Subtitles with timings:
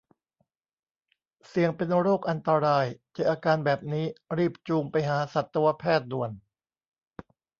[1.47, 4.05] เสี่ยงเป็นโรคอันตราย เจออาการแบบนี้
[4.37, 6.31] รีบจูงไปหาสัตวแพทย์ด่วน